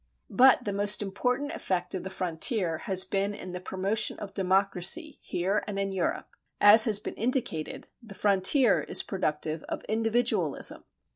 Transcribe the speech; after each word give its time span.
But 0.31 0.63
the 0.63 0.73
most 0.73 1.03
important 1.03 1.51
effect 1.51 1.93
of 1.93 2.01
the 2.03 2.09
frontier 2.09 2.79
has 2.89 3.03
been 3.03 3.35
in 3.35 3.51
the 3.51 3.61
promotion 3.61 4.17
of 4.17 4.33
democracy 4.33 5.19
here 5.21 5.63
and 5.67 5.77
in 5.77 5.91
Europe. 5.91 6.29
As 6.59 6.85
has 6.85 6.97
been 6.97 7.13
indicated, 7.13 7.87
the 8.01 8.15
frontier 8.15 8.81
is 8.81 9.03
productive 9.03 9.61
of 9.69 9.83
individualism. 9.83 10.85